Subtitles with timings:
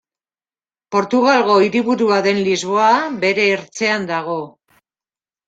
[0.95, 2.89] Portugalgo hiriburua den Lisboa,
[3.27, 4.41] bere ertzean dago.